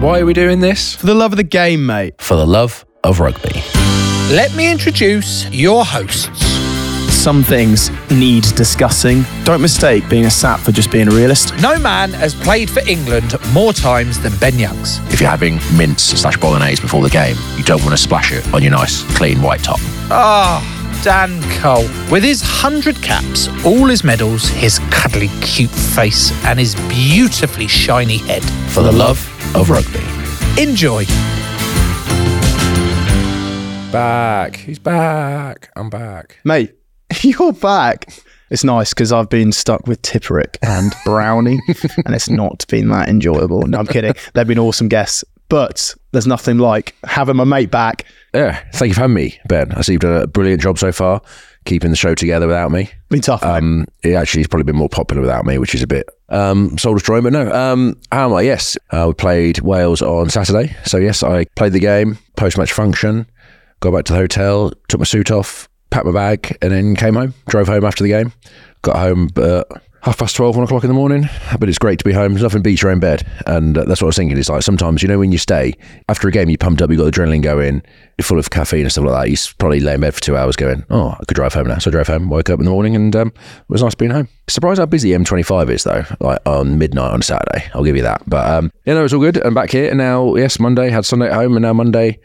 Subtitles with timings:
[0.00, 0.94] Why are we doing this?
[0.94, 2.14] For the love of the game, mate.
[2.20, 3.64] For the love of rugby.
[4.32, 6.46] Let me introduce your hosts.
[7.12, 9.24] Some things need discussing.
[9.42, 11.52] Don't mistake being a sap for just being a realist.
[11.60, 15.00] No man has played for England more times than Ben Youngs.
[15.12, 18.46] If you're having mince slash bolognese before the game, you don't want to splash it
[18.54, 19.80] on your nice, clean white top.
[20.12, 21.88] Ah, Dan Cole.
[22.08, 28.18] With his 100 caps, all his medals, his cuddly cute face, and his beautifully shiny
[28.18, 28.44] head.
[28.70, 29.18] For the love
[29.54, 30.00] of rugby.
[30.60, 31.04] Enjoy.
[33.92, 34.56] Back.
[34.56, 35.70] He's back.
[35.76, 36.38] I'm back.
[36.44, 36.74] Mate,
[37.22, 38.06] you're back.
[38.50, 41.60] It's nice because I've been stuck with Tipuric and Brownie,
[42.04, 43.66] and it's not been that enjoyable.
[43.66, 44.14] No, I'm kidding.
[44.34, 48.04] They've been awesome guests, but there's nothing like having my mate back.
[48.34, 48.62] Yeah.
[48.74, 49.72] Thank you for having me, Ben.
[49.72, 51.20] I see you've done a brilliant job so far,
[51.64, 52.90] keeping the show together without me.
[53.08, 53.42] Been tough.
[53.42, 56.76] Um, it actually has probably been more popular without me, which is a bit um,
[56.78, 57.24] soul destroying.
[57.24, 58.42] But no, um, how am I?
[58.42, 60.76] Yes, uh, we played Wales on Saturday.
[60.84, 63.26] So yes, I played the game, post match function,
[63.80, 67.14] got back to the hotel, took my suit off, packed my bag, and then came
[67.14, 67.34] home.
[67.48, 68.32] Drove home after the game.
[68.82, 69.64] Got home uh,
[70.02, 71.28] half past 12, 1 o'clock in the morning.
[71.58, 72.32] But it's great to be home.
[72.32, 73.26] There's nothing beats your own bed.
[73.46, 74.38] And uh, that's what I was thinking.
[74.38, 75.74] It's like sometimes, you know, when you stay,
[76.08, 77.82] after a game, you're pumped up, you've got adrenaline going,
[78.16, 79.30] you're full of caffeine and stuff like that.
[79.30, 81.78] You probably lay in bed for two hours going, oh, I could drive home now.
[81.78, 84.10] So I drove home, woke up in the morning, and um, it was nice being
[84.10, 84.28] home.
[84.48, 87.68] Surprised how busy M25 is, though, like on midnight on Saturday.
[87.74, 88.22] I'll give you that.
[88.26, 89.44] But um, yeah, no, it was all good.
[89.44, 89.88] I'm back here.
[89.88, 92.20] And now, yes, Monday, had Sunday at home, and now Monday,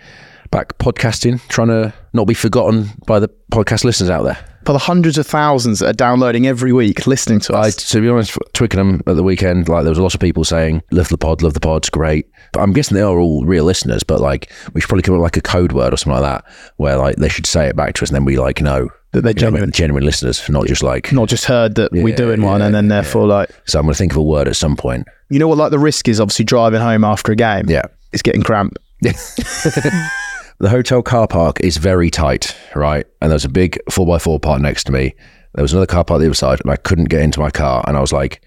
[0.51, 4.52] back podcasting, trying to not be forgotten by the podcast listeners out there.
[4.65, 7.75] For the hundreds of thousands that are downloading every week, listening to I, us.
[7.91, 10.81] to be honest, Twickenham at the weekend, like there was a lot of people saying,
[10.91, 14.03] "Love the pod, love the pod's great." But I'm guessing they are all real listeners.
[14.03, 16.43] But like, we should probably come up with like a code word or something like
[16.43, 18.87] that, where like they should say it back to us, and then we like know
[19.11, 19.71] That they're you know, genuine.
[19.71, 21.11] genuine listeners, not just like.
[21.11, 23.85] Not just heard that we're Yeah, doing one, yeah, and then therefore, like, So I'm
[23.85, 25.07] going to think of a word at some point.
[25.29, 27.65] you know what, like the risk is obviously driving home after a game.
[27.69, 27.83] Yeah.
[28.13, 28.77] It's getting cramped.
[30.63, 33.05] The hotel car park is very tight, right?
[33.21, 35.13] And there's a big four by four part next to me.
[35.55, 37.83] There was another car park the other side, and I couldn't get into my car.
[37.85, 38.41] And I was like,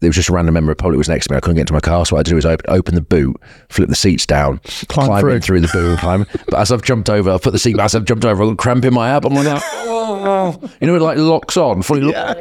[0.00, 1.38] there was just a random member of public was next to me.
[1.38, 3.40] I couldn't get into my car, so what I do was open, open the boot,
[3.70, 4.58] flip the seats down,
[4.90, 5.40] Climb climb through.
[5.40, 6.26] through the boot, climb.
[6.44, 7.86] But as I've jumped over, I've put the seat back.
[7.86, 9.24] As I've jumped over, I've got cramp in my ab.
[9.24, 12.02] I'm like, oh, you know, it like locks on, fully.
[12.02, 12.36] Lock-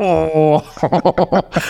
[0.00, 0.54] oh,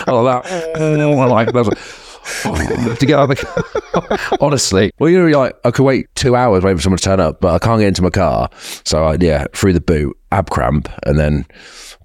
[0.07, 0.73] like that.
[0.79, 2.12] Oh, like that's.
[2.43, 4.37] To get out of the car.
[4.41, 7.19] Honestly, well, you know, like I could wait two hours waiting for someone to turn
[7.19, 8.49] up, but I can't get into my car.
[8.83, 11.45] So I, yeah, through the boot, ab cramp, and then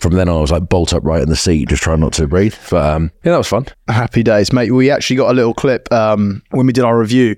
[0.00, 2.26] from then on, I was like bolt upright in the seat, just trying not to
[2.26, 2.54] breathe.
[2.70, 3.66] But um, yeah, that was fun.
[3.88, 4.72] Happy days, mate.
[4.72, 7.36] We actually got a little clip um, when we did our review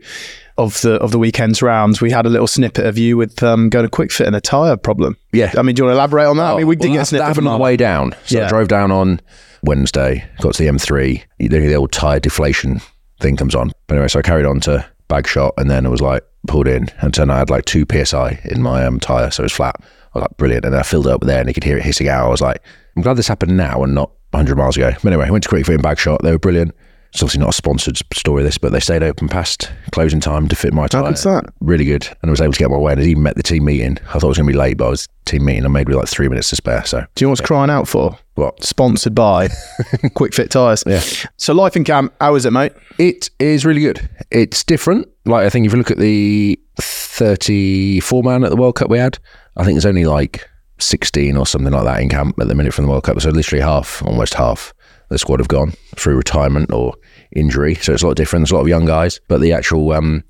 [0.60, 2.00] of the of the weekend's rounds.
[2.00, 4.40] We had a little snippet of you with um, going to Kwik Fit and a
[4.40, 5.16] tyre problem.
[5.32, 5.52] Yeah.
[5.56, 6.54] I mean, do you want to elaborate on that?
[6.54, 8.14] I mean, we did Well, get a snippet that happened on the way down.
[8.26, 8.46] So Yeah.
[8.46, 9.20] I drove down on
[9.62, 11.22] Wednesday, got to the M3.
[11.38, 12.80] The, the old tyre deflation
[13.20, 13.72] thing comes on.
[13.86, 16.88] But anyway, so I carried on to Bagshot, and then it was like pulled in,
[17.00, 19.76] and turned I had like two psi in my um, tyre, so it was flat.
[19.78, 20.64] I was like, brilliant.
[20.64, 22.26] And then I filled it up there, and you could hear it hissing out.
[22.26, 22.62] I was like,
[22.96, 24.90] I'm glad this happened now and not 100 miles ago.
[25.02, 26.20] But anyway, I went to Kwik Fit in Bagshot.
[26.22, 26.74] They were brilliant.
[27.12, 30.54] It's obviously not a sponsored story, this, but they stayed open past closing time to
[30.56, 31.04] fit my time.
[31.04, 31.44] good's that?
[31.60, 32.06] Really good.
[32.22, 32.92] And I was able to get my way.
[32.92, 33.98] And I even met the team meeting.
[34.10, 35.64] I thought it was going to be late, but I was team meeting.
[35.64, 36.84] I made me like three minutes to spare.
[36.84, 38.16] So Do you know what's crying out for?
[38.36, 38.62] what?
[38.62, 39.48] Sponsored by
[40.14, 40.84] Kwik Fit Tires.
[40.86, 41.02] Yeah.
[41.36, 42.72] So life in camp, how is it, mate?
[42.98, 44.08] It is really good.
[44.30, 45.08] It's different.
[45.26, 48.98] Like I think if you look at the 34 man at the World Cup we
[48.98, 49.18] had,
[49.56, 50.48] I think there's only like
[50.78, 53.20] 16 or something like that in camp at the minute from the World Cup.
[53.20, 54.72] So literally half, almost half
[55.10, 56.94] the squad have gone through retirement or
[57.36, 57.74] injury.
[57.74, 58.42] So it's a lot different.
[58.42, 60.24] There's a lot of young guys, but the actual um,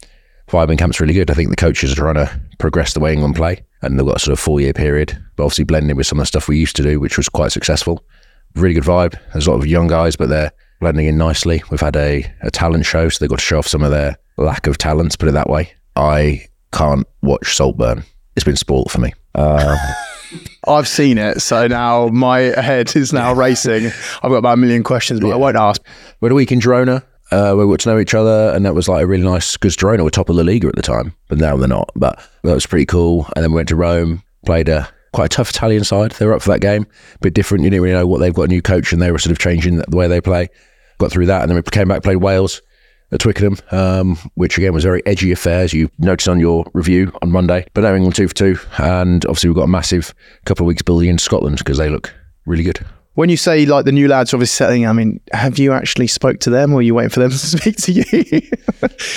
[0.49, 1.31] vibe camp's really good.
[1.31, 4.17] I think the coaches are trying to progress the way England play, and they've got
[4.17, 6.59] a sort of four year period, but obviously blending with some of the stuff we
[6.59, 8.05] used to do, which was quite successful.
[8.57, 9.17] Really good vibe.
[9.33, 11.63] There's a lot of young guys, but they're blending in nicely.
[11.71, 14.17] We've had a, a talent show, so they've got to show off some of their
[14.39, 15.73] lack of talents, put it that way.
[15.95, 18.05] I can't watch Saltburn.
[18.35, 19.13] It's been sport for me.
[19.35, 19.77] Uh,
[20.67, 23.87] I've seen it, so now my head is now racing.
[23.87, 25.83] I've got about a million questions, but I won't ask.
[26.21, 27.03] we had a week in Girona.
[27.33, 29.57] uh, we got to know each other, and that was like a really nice.
[29.57, 31.91] Because Girona were top of the Liga at the time, but now they're not.
[31.97, 33.27] But that was pretty cool.
[33.35, 36.13] And then we went to Rome, played a quite a tough Italian side.
[36.13, 37.65] They were up for that game, a bit different.
[37.65, 39.39] You didn't really know what they've got a new coach, and they were sort of
[39.39, 40.49] changing the way they play.
[40.99, 42.63] Got through that, and then we came back, played Wales
[43.13, 46.65] at Twickenham, um, which again was a very edgy affair, as you noticed on your
[46.73, 47.67] review on Monday.
[47.75, 50.15] But now England two for two, and obviously we've got a massive
[50.45, 52.13] couple of weeks building in Scotland because they look
[52.47, 52.85] really good.
[53.15, 56.07] When you say like the new lads are obviously settling, I mean, have you actually
[56.07, 58.05] spoke to them, or are you waiting for them to speak to you?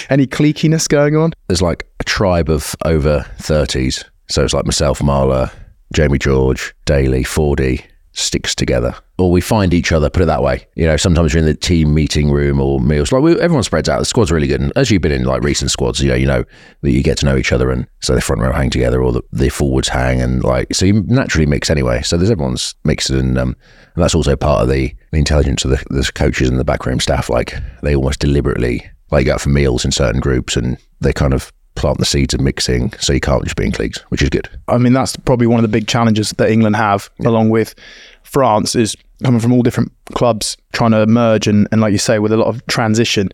[0.09, 1.33] Any cliquiness going on?
[1.47, 4.03] there's like a tribe of over 30s.
[4.29, 5.51] So it's like myself, Marler,
[5.93, 8.95] Jamie George, Daly, Fordy, sticks together.
[9.17, 10.67] Or we find each other, put it that way.
[10.75, 13.11] You know, sometimes you're in the team meeting room or meals.
[13.11, 13.99] Like we, everyone spreads out.
[13.99, 14.61] The squad's really good.
[14.61, 16.43] And as you've been in like recent squads, you know, you know
[16.81, 19.11] that you get to know each other and so the front row hang together or
[19.11, 22.01] the, the forwards hang and like, so you naturally mix anyway.
[22.01, 23.55] So there's everyone's mixed and, um,
[23.95, 26.99] and that's also part of the, the intelligence of the, the coaches and the backroom
[26.99, 27.29] staff.
[27.29, 31.33] Like they almost deliberately like go out for meals in certain groups and they kind
[31.33, 34.29] of plant the seeds of mixing so you can't just be in cliques, which is
[34.29, 34.49] good.
[34.67, 37.75] I mean, that's probably one of the big challenges that England have, along with
[38.23, 42.19] France, is coming from all different clubs, trying to merge and, and like you say,
[42.19, 43.29] with a lot of transition.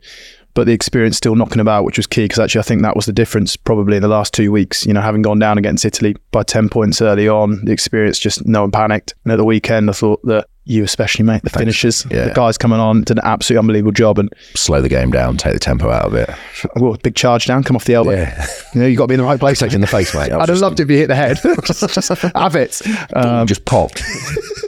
[0.56, 3.06] But the experience still knocking about, which was key, because actually I think that was
[3.06, 4.86] the difference probably in the last two weeks.
[4.86, 8.46] You know, having gone down against Italy by 10 points early on, the experience just
[8.46, 9.14] no one panicked.
[9.24, 12.26] And at the weekend, I thought that you especially, mate, the finishers, Yeah.
[12.26, 14.20] the guys coming on, did an absolutely unbelievable job.
[14.20, 16.30] And Slow the game down, take the tempo out of it.
[16.76, 18.12] well, big charge down, come off the elbow.
[18.12, 18.46] Yeah.
[18.76, 19.60] You know, you got to be in the right place.
[19.60, 20.32] Take in the face, mate.
[20.32, 21.40] I'd have loved it if you hit the head.
[22.36, 22.82] have it.
[23.16, 24.04] Um, just popped.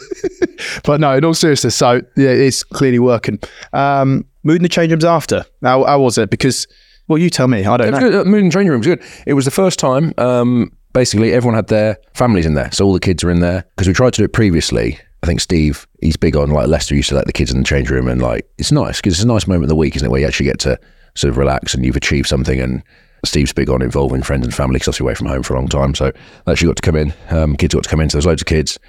[0.84, 3.40] but no, in all seriousness, so yeah, it's clearly working.
[3.74, 5.46] Um, mood in the change rooms after.
[5.62, 6.30] How, how was it?
[6.32, 6.68] Because,
[7.08, 7.64] well, you tell me.
[7.66, 8.22] I don't know.
[8.22, 9.04] Uh, Moon training room was good.
[9.28, 10.14] It was the first time.
[10.18, 13.66] Um, basically, everyone had their families in there, so all the kids are in there
[13.76, 15.00] because we tried to do it previously.
[15.24, 17.64] I think Steve, he's big on like Leicester used to let the kids in the
[17.66, 20.06] change room, and like it's nice because it's a nice moment of the week, isn't
[20.08, 20.80] it, where you actually get to
[21.16, 22.60] sort of relax and you've achieved something.
[22.60, 22.82] And
[23.24, 25.68] Steve's big on involving friends and family because obviously away from home for a long
[25.68, 26.12] time, so
[26.46, 27.14] they actually got to come in.
[27.30, 28.80] Um, kids got to come in, so there's loads of kids.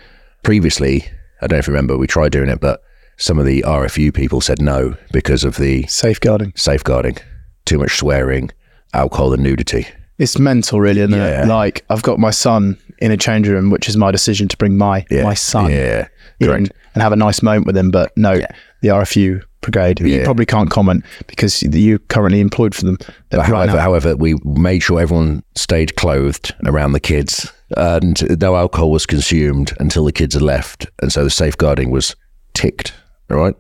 [0.43, 1.05] Previously,
[1.43, 2.83] I don't know if you remember, we tried doing it, but
[3.19, 6.53] some of the RFU people said no because of the Safeguarding.
[6.57, 7.19] safeguarding,
[7.67, 8.51] too much swearing,
[8.95, 9.87] alcohol and nudity.
[10.19, 11.45] It's mental, really, isn't Yeah.
[11.45, 11.49] it?
[11.49, 14.77] Like, I've got my son in a change room, which is my decision to bring
[14.79, 15.25] my Yeah.
[15.25, 16.09] my son Yeah.
[16.43, 17.91] In and have a nice moment with him.
[17.91, 18.41] But no,
[18.81, 22.99] the RFU brigade, you probably can't comment because you're currently employed for them.
[23.33, 23.83] Right however, now.
[23.83, 29.73] however, we made sure everyone stayed clothed around the kids and no alcohol was consumed
[29.81, 30.87] until the kids had left.
[31.01, 32.15] And so the safeguarding was
[32.55, 32.93] ticked,
[33.31, 33.55] all right?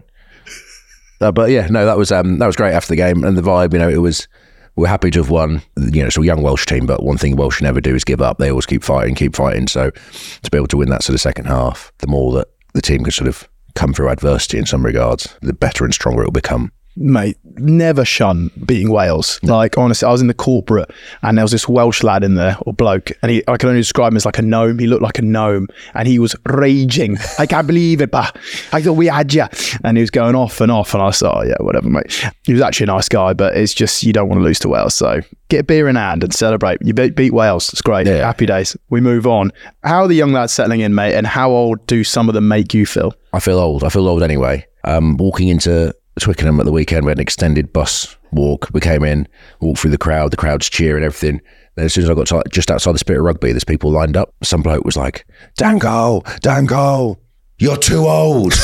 [1.20, 3.42] Uh, but yeah, no, that was um, that was great after the game and the
[3.42, 3.72] vibe.
[3.72, 4.26] You know, it was
[4.74, 5.62] we're happy to have won.
[5.76, 8.20] You know, it's a young Welsh team, but one thing Welsh never do is give
[8.20, 8.38] up.
[8.38, 9.68] They always keep fighting, keep fighting.
[9.68, 12.82] So to be able to win that sort of second half, the more that the
[12.82, 16.26] team can sort of come through adversity in some regards, the better and stronger it
[16.26, 16.72] will become.
[16.96, 19.40] Mate, never shun beating Wales.
[19.42, 20.90] Like honestly, I was in the corporate
[21.22, 23.80] and there was this Welsh lad in there or bloke, and he I can only
[23.80, 24.78] describe him as like a gnome.
[24.78, 27.18] He looked like a gnome, and he was raging.
[27.38, 28.36] I can't believe it, but
[28.72, 29.46] I thought we had you,
[29.84, 30.94] and he was going off and off.
[30.94, 32.24] And I thought, oh, yeah, whatever, mate.
[32.44, 34.68] He was actually a nice guy, but it's just you don't want to lose to
[34.68, 34.94] Wales.
[34.94, 36.78] So get a beer in hand and celebrate.
[36.82, 37.70] You beat, beat Wales.
[37.72, 38.06] It's great.
[38.06, 38.18] Yeah.
[38.18, 38.76] Happy days.
[38.90, 39.52] We move on.
[39.84, 41.14] How are the young lads settling in, mate?
[41.14, 43.14] And how old do some of them make you feel?
[43.32, 43.84] I feel old.
[43.84, 44.66] I feel old anyway.
[44.84, 48.68] Um, walking into Twickenham at the weekend, we had an extended bus walk.
[48.72, 49.26] We came in,
[49.60, 51.40] walked through the crowd, the crowd's cheering, everything.
[51.74, 53.90] Then as soon as I got to just outside the Spirit of Rugby, there's people
[53.90, 54.34] lined up.
[54.42, 55.26] Some bloke was like,
[55.56, 57.18] Dan Cole, Dango,
[57.58, 58.52] you're too old.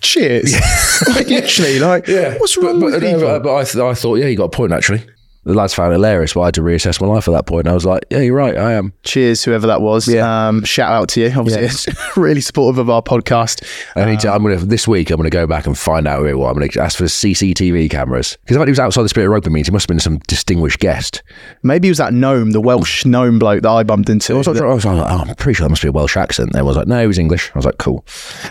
[0.00, 0.54] Cheers.
[1.08, 2.36] like, literally, like, yeah.
[2.38, 3.26] what's wrong but, with but, people?
[3.26, 5.04] uh, but I, th- I thought, yeah, you got a point actually.
[5.48, 7.60] The lads found it hilarious, but I had to reassess my life at that point.
[7.60, 8.92] And I was like, yeah, you're right, I am.
[9.02, 10.06] Cheers, whoever that was.
[10.06, 10.48] Yeah.
[10.48, 11.32] Um, shout out to you.
[11.34, 13.64] Obviously, it's really supportive of our podcast.
[13.96, 14.30] I need to.
[14.30, 15.10] I'm gonna this week.
[15.10, 16.50] I'm gonna go back and find out who it was.
[16.50, 19.32] I'm gonna ask for CCTV cameras because I thought he was outside the Spirit of
[19.32, 19.72] Rugby meeting.
[19.72, 21.22] He must have been some distinguished guest.
[21.62, 24.34] Maybe it was that gnome, the Welsh gnome bloke that I bumped into.
[24.34, 26.18] I was like, I was like, oh, I'm pretty sure that must be a Welsh
[26.18, 26.52] accent.
[26.52, 27.50] There was like, no, he was English.
[27.54, 28.04] I was like, cool.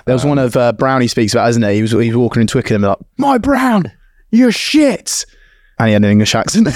[0.06, 1.76] There was one of uh, Brownie speaks about, isn't he?
[1.76, 3.92] He was, he was walking in Twickenham like, my Brown,
[4.32, 5.26] you're shit.
[5.80, 6.66] And he had an English accent.
[6.66, 6.74] but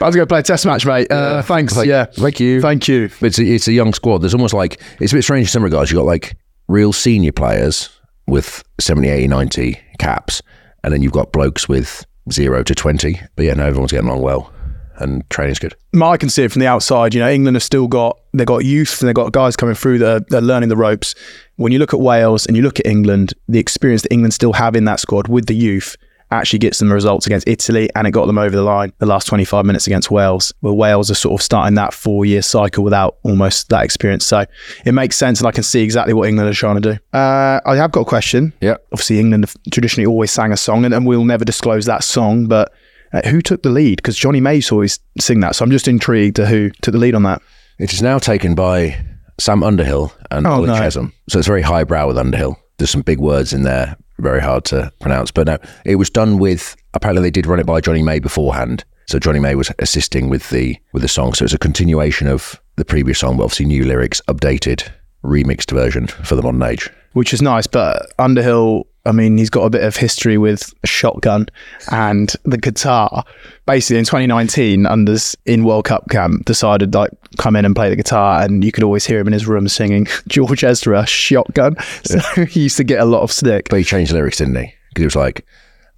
[0.00, 1.10] I was going to play a test match, mate.
[1.10, 1.76] Uh, thanks.
[1.76, 2.06] Like, yeah.
[2.06, 2.62] thank you.
[2.62, 3.10] Thank you.
[3.20, 4.18] But it's a, it's a young squad.
[4.18, 5.90] There's almost like it's a bit strange in some regards.
[5.90, 6.36] You've got like
[6.68, 7.90] real senior players
[8.26, 10.40] with 70, 80, 90 caps,
[10.82, 13.20] and then you've got blokes with zero to 20.
[13.36, 14.52] But yeah, no, everyone's getting along well,
[14.96, 15.74] and training's good.
[16.02, 17.14] I can see it from the outside.
[17.14, 19.98] You know, England have still got they've got youth and they've got guys coming through
[19.98, 21.14] that are, they're learning the ropes.
[21.56, 24.52] When you look at Wales and you look at England, the experience that England still
[24.54, 25.96] have in that squad with the youth
[26.30, 29.26] actually gets them results against Italy and it got them over the line the last
[29.26, 33.18] 25 minutes against Wales, where Wales are sort of starting that four year cycle without
[33.22, 34.26] almost that experience.
[34.26, 34.44] So
[34.84, 37.16] it makes sense and I can see exactly what England are trying to do.
[37.16, 38.52] Uh, I have got a question.
[38.60, 38.76] Yeah.
[38.92, 42.46] Obviously, England have traditionally always sang a song and, and we'll never disclose that song,
[42.46, 42.72] but
[43.12, 43.96] uh, who took the lead?
[43.96, 45.54] Because Johnny Mays always sing that.
[45.54, 47.42] So I'm just intrigued to who took the lead on that.
[47.78, 49.04] It is now taken by
[49.38, 50.74] Sam Underhill and Oh, Ollie no.
[50.74, 51.12] Chessum.
[51.28, 52.58] So it's very highbrow with Underhill.
[52.78, 55.30] There's some big words in there, very hard to pronounce.
[55.30, 56.76] But no, it was done with.
[56.94, 58.84] Apparently, they did run it by Johnny May beforehand.
[59.06, 61.34] So Johnny May was assisting with the with the song.
[61.34, 64.88] So it's a continuation of the previous song, but obviously new lyrics, updated,
[65.24, 66.90] remixed version for the modern age.
[67.12, 67.66] which is nice.
[67.66, 71.48] But Underhill, I mean, he's got a bit of history with a shotgun
[71.90, 73.24] and the guitar.
[73.66, 77.96] Basically, in 2019, Unders in World Cup camp decided like come in and play the
[77.96, 81.76] guitar, and you could always hear him in his room singing George Ezra shotgun.
[82.04, 83.68] So he used to get a lot of stick.
[83.68, 84.72] But he changed the lyrics, didn't he?
[84.88, 85.44] Because he was like,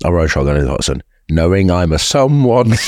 [0.04, 2.72] I wrote Shotgun in Hudson, knowing I'm a someone.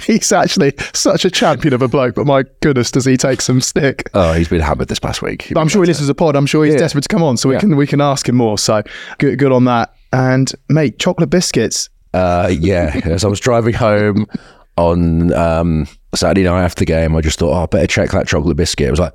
[0.00, 3.60] He's actually such a champion of a bloke, but my goodness, does he take some
[3.60, 4.08] stick?
[4.14, 5.48] oh, he's been hammered this past week.
[5.52, 6.36] But I'm sure he listens to pod.
[6.36, 6.80] I'm sure he's Yeah.
[6.80, 7.60] desperate to come on, so we Yeah.
[7.60, 8.58] can we can ask him more.
[8.58, 8.82] So
[9.18, 9.92] good, good on that.
[10.12, 11.88] And mate, chocolate biscuits.
[12.14, 14.26] Uh, yeah, as I was driving home
[14.76, 18.26] on um, Saturday night after the game, I just thought, oh, I better check that
[18.26, 18.88] chocolate biscuit.
[18.88, 19.12] I was like,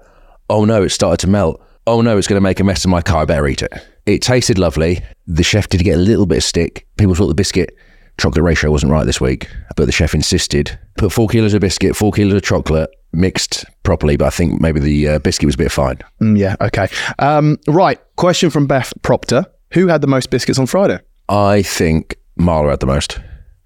[0.49, 1.61] oh no, it started to melt.
[1.87, 3.23] Oh no, it's going to make a mess in my car.
[3.23, 3.71] I better eat it.
[4.05, 5.01] It tasted lovely.
[5.27, 6.85] The chef did get a little bit of stick.
[6.97, 7.75] People thought the biscuit
[8.17, 11.95] chocolate ratio wasn't right this week, but the chef insisted put four kilos of biscuit,
[11.95, 14.17] four kilos of chocolate mixed properly.
[14.17, 15.99] But I think maybe the uh, biscuit was a bit fine.
[16.21, 16.87] Mm, yeah, okay.
[17.19, 17.99] Um, right.
[18.15, 19.45] Question from Beth Proctor.
[19.73, 20.99] Who had the most biscuits on Friday?
[21.29, 23.19] I think Marler had the most.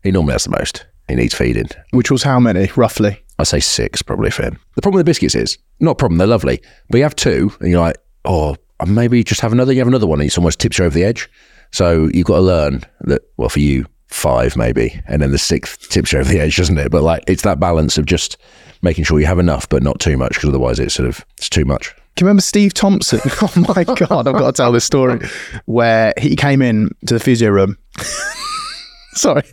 [0.03, 0.85] He normally has the most.
[1.07, 1.69] He needs feeding.
[1.91, 3.23] Which was how many, roughly?
[3.39, 4.59] I'd say six probably for him.
[4.75, 7.51] The problem with the biscuits is not a problem, they're lovely, but you have two
[7.59, 9.73] and you're like, oh, maybe just have another.
[9.73, 11.29] You have another one and it almost tips you over the edge.
[11.71, 13.21] So you've got to learn that.
[13.37, 16.77] Well, for you, five maybe, and then the sixth tips you over the edge, doesn't
[16.77, 16.91] it?
[16.91, 18.37] But like it's that balance of just
[18.81, 21.49] making sure you have enough, but not too much, because otherwise it's sort of it's
[21.49, 21.93] too much.
[22.15, 23.19] Can you remember Steve Thompson?
[23.41, 25.19] Oh my God, I've got to tell this story
[25.65, 27.77] where he came in to the physio room.
[29.13, 29.43] Sorry,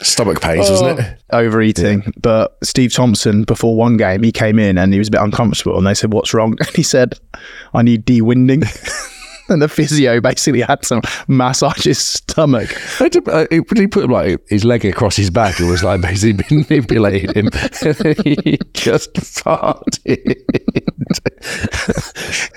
[0.00, 1.22] Stomach pains, wasn't it?
[1.30, 2.12] Oh, overeating.
[2.20, 5.76] But Steve Thompson, before one game, he came in and he was a bit uncomfortable.
[5.78, 6.56] And they said, What's wrong?
[6.60, 7.18] And he said,
[7.74, 8.62] I need de-winding.
[9.48, 12.70] and the physio basically had to massage his stomach.
[13.00, 16.44] I did, uh, he put like his leg across his back and was like basically
[16.68, 17.46] manipulated him.
[18.24, 20.34] he just farted.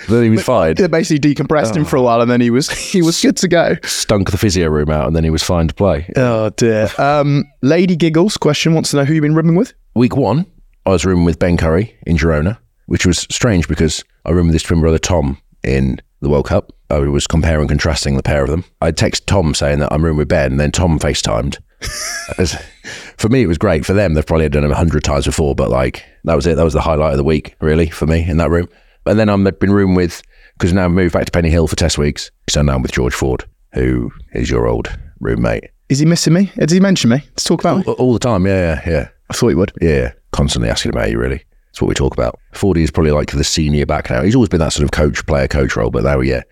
[0.07, 0.75] then he was fine.
[0.75, 3.47] They basically decompressed him for a while and then he was he was good to
[3.47, 3.75] go.
[3.83, 6.09] Stunk the physio room out and then he was fine to play.
[6.15, 6.89] Oh dear.
[6.97, 9.73] Um, Lady Giggles question wants to know who you've been rooming with.
[9.95, 10.45] Week one,
[10.85, 14.55] I was rooming with Ben Curry in Girona, which was strange because I roomed with
[14.55, 16.71] his twin brother Tom in the World Cup.
[16.89, 18.63] I was comparing and contrasting the pair of them.
[18.81, 21.57] I text Tom saying that I'm rooming with Ben, and then Tom FaceTimed.
[23.17, 23.85] For me, it was great.
[23.85, 26.55] For them, they've probably done it a hundred times before, but like that was it.
[26.55, 28.67] That was the highlight of the week, really, for me in that room.
[29.05, 30.21] And then I've been room with
[30.57, 32.31] because now I've moved back to Penny Hill for test weeks.
[32.49, 35.69] So now I'm with George Ford, who is your old roommate.
[35.89, 36.51] Is he missing me?
[36.57, 37.17] Did he mention me?
[37.17, 37.83] Let's talk about me.
[37.87, 39.07] All, all the time, yeah, yeah, yeah.
[39.29, 39.71] I thought he would.
[39.81, 41.43] Yeah, constantly asking about you, really.
[41.75, 42.39] That's what we talk about.
[42.53, 44.21] Fordy is probably like the senior back now.
[44.21, 46.43] He's always been that sort of coach, player, coach role, but now, yeah,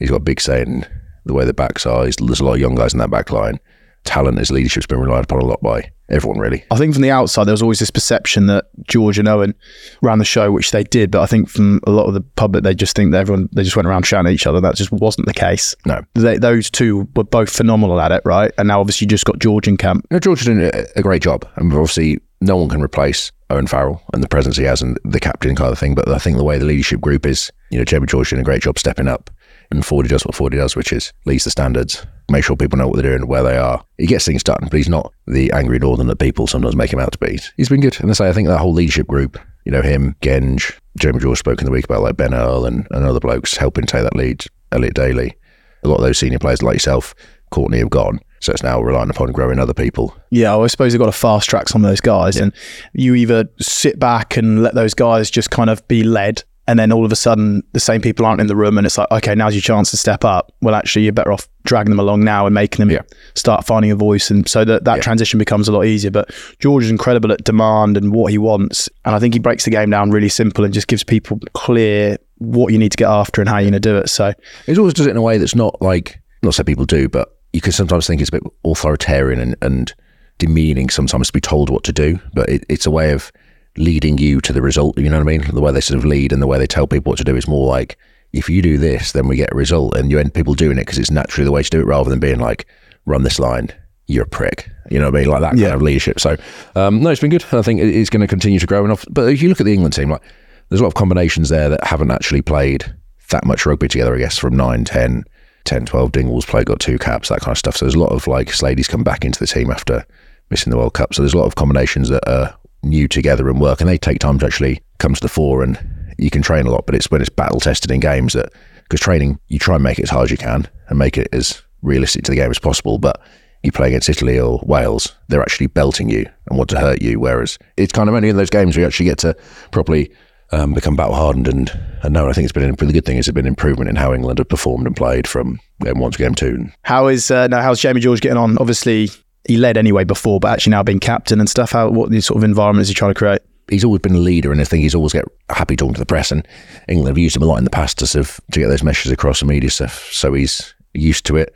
[0.00, 0.84] he's got a big say in
[1.24, 2.04] the way the backs are.
[2.04, 3.60] He's, there's a lot of young guys in that back line.
[4.04, 6.64] Talent, his leadership's been relied upon a lot by everyone, really.
[6.70, 9.54] I think from the outside, there was always this perception that George and Owen
[10.02, 11.10] ran the show, which they did.
[11.10, 13.62] But I think from a lot of the public, they just think that everyone, they
[13.62, 14.60] just went around shouting at each other.
[14.60, 15.74] That just wasn't the case.
[15.86, 16.02] No.
[16.14, 18.52] They, those two were both phenomenal at it, right?
[18.58, 20.06] And now obviously you just got George in camp.
[20.10, 21.48] No, George is doing a, a great job.
[21.56, 25.20] And obviously, no one can replace Owen Farrell and the presence he has and the
[25.20, 25.94] captain kind of thing.
[25.94, 28.44] But I think the way the leadership group is, you know, Jamie George doing a
[28.44, 29.30] great job stepping up.
[29.76, 32.86] And Fordy does what Fordy does, which is leads the standards, make sure people know
[32.88, 33.82] what they're doing where they are.
[33.96, 37.00] He gets things done, but he's not the angry northern that people sometimes make him
[37.00, 37.38] out to be.
[37.56, 37.98] He's been good.
[38.00, 41.38] And I say, I think that whole leadership group, you know, him, Genge, Jamie George
[41.38, 44.14] spoke in the week about like Ben Earl and, and other blokes helping take that
[44.14, 45.36] lead, Elliot Daly.
[45.84, 47.14] A lot of those senior players like yourself,
[47.50, 48.20] Courtney, have gone.
[48.40, 50.14] So it's now relying upon growing other people.
[50.30, 52.52] Yeah, well, I suppose they've got to fast track some of those guys, and
[52.92, 56.92] you either sit back and let those guys just kind of be led, and then
[56.92, 59.34] all of a sudden the same people aren't in the room, and it's like, okay,
[59.34, 60.52] now's your chance to step up.
[60.62, 63.02] Well, actually, you're better off dragging them along now and making them Yeah.
[63.34, 65.02] start finding a voice, and so that that Yeah.
[65.02, 66.10] transition becomes a lot easier.
[66.10, 69.64] But George is incredible at demand and what he wants, and I think he breaks
[69.64, 73.08] the game down really simple and just gives people clear what you need to get
[73.08, 74.08] after and how you're going to do it.
[74.08, 74.32] So
[74.66, 77.28] He always does it in a way that's not like, not so people do, but
[77.52, 79.94] you can sometimes think it's a bit authoritarian and, and
[80.38, 82.18] demeaning sometimes to be told what to do.
[82.34, 83.30] But it, it's a way of
[83.76, 84.98] leading you to the result.
[84.98, 85.54] You know what I mean?
[85.54, 87.36] The way they sort of lead and the way they tell people what to do
[87.36, 87.96] is more like,
[88.32, 89.96] if you do this, then we get a result.
[89.96, 92.10] And you end people doing it because it's naturally the way to do it rather
[92.10, 92.66] than being like,
[93.06, 93.68] run this line,
[94.06, 94.68] you're a prick.
[94.90, 95.28] You know what I mean?
[95.28, 95.68] Like that Yeah.
[95.68, 96.20] kind of leadership.
[96.20, 96.36] So,
[96.74, 97.44] um, no, it's been good.
[97.50, 98.84] And I think it's going to continue to grow.
[98.84, 99.04] enough.
[99.10, 100.22] But if you look at the England team, like,
[100.68, 102.94] there's a lot of combinations there that haven't actually played
[103.30, 105.24] that much rugby together, I guess, from 9, 10,
[105.64, 106.12] 10, 12.
[106.12, 107.76] Dingwall's played, got two caps, that kind of stuff.
[107.76, 110.04] So there's a lot of like Slady's come back into the team after
[110.50, 111.12] missing the World Cup.
[111.14, 114.18] So there's a lot of combinations that are new together and work, and they take
[114.18, 115.62] time to actually come to the fore.
[115.62, 115.78] And
[116.18, 119.00] you can train a lot, but it's when it's battle tested in games that, because
[119.00, 121.62] training, you try and make it as hard as you can and make it as
[121.82, 122.98] realistic to the game as possible.
[122.98, 123.20] But
[123.62, 127.20] you play against Italy or Wales, they're actually belting you and want to hurt you.
[127.20, 129.36] Whereas it's kind of only in those games where you actually get to
[129.70, 130.12] properly
[130.50, 131.48] um, become battle hardened.
[131.48, 131.70] And,
[132.02, 133.18] and no, I think it's been a really good thing.
[133.18, 136.34] It's been improvement in how England have performed and played from game one to game
[136.34, 136.66] two.
[136.82, 137.62] How is uh, now?
[137.62, 138.58] How's Jamie George getting on?
[138.58, 139.08] Obviously,
[139.46, 141.72] he led anyway before, but actually now being captain and stuff.
[141.72, 143.42] How what sort of environment is he trying to create?
[143.68, 146.06] He's always been a leader, and I think he's always get happy talking to the
[146.06, 146.30] press.
[146.30, 146.46] And
[146.88, 148.82] England have used him a lot in the past to sort of to get those
[148.82, 150.10] messages across and media stuff.
[150.12, 151.54] So he's used to it.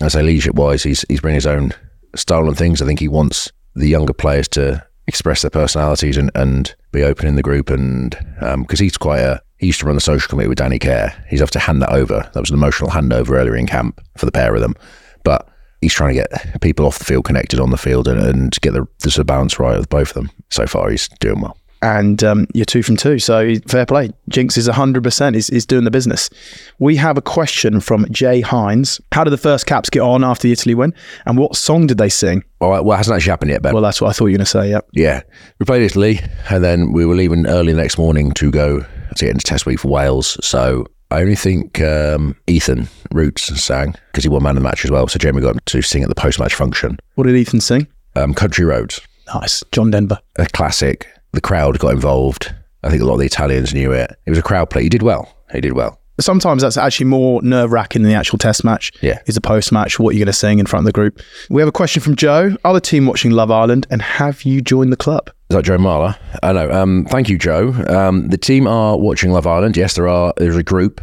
[0.00, 1.72] I say leadership wise, he's he's bringing his own
[2.14, 2.82] style and things.
[2.82, 7.26] I think he wants the younger players to express their personalities and, and be open
[7.26, 7.70] in the group.
[7.70, 10.80] And um, because he's quite a he used to run the social committee with Danny
[10.80, 11.24] Care.
[11.28, 12.28] He's have to hand that over.
[12.34, 14.74] That was an emotional handover earlier in camp for the pair of them.
[15.22, 15.48] But
[15.82, 18.72] he's trying to get people off the field connected on the field and, and get
[18.72, 20.30] the, the sort of balance right with both of them.
[20.48, 21.58] So far, he's doing well.
[21.82, 24.10] And um, you're two from two, so fair play.
[24.28, 26.30] Jinx is 100%, is, is doing the business.
[26.78, 29.00] We have a question from Jay Hines.
[29.10, 30.94] How did the first Caps get on after the Italy win?
[31.26, 32.44] And what song did they sing?
[32.60, 33.74] Well, it hasn't actually happened yet, Ben.
[33.74, 34.80] Well, that's what I thought you were going to say, yeah.
[34.92, 35.22] yeah,
[35.58, 39.24] we played Italy, and then we were leaving early the next morning to go to
[39.24, 40.38] get into test week for Wales.
[40.40, 44.84] So I only think um, Ethan Roots sang because he won man of the match
[44.84, 45.06] as well.
[45.08, 46.98] So Jamie got him to sing at the post match function.
[47.14, 47.86] What did Ethan sing?
[48.16, 49.00] Um, Country Roads,
[49.34, 49.62] Nice.
[49.72, 50.18] John Denver.
[50.36, 51.06] a classic.
[51.32, 52.52] The crowd got involved.
[52.82, 54.10] I think a lot of the Italians knew it.
[54.26, 54.82] It was a crowd play.
[54.82, 55.34] He did well.
[55.52, 55.98] He did well.
[56.20, 58.92] Sometimes that's actually more nerve wracking than the actual test match.
[59.00, 59.20] Yeah.
[59.26, 61.20] Is the post match, what you're going to sing in front of the group.
[61.48, 62.54] We have a question from Joe.
[62.64, 65.30] Are the team watching Love Island and have you joined the club?
[65.52, 66.18] Is that Joe Marler?
[66.42, 66.72] I know.
[66.72, 67.74] Um, thank you, Joe.
[67.86, 69.76] Um, the team are watching Love Island.
[69.76, 70.32] Yes, there are.
[70.38, 71.02] There's a group,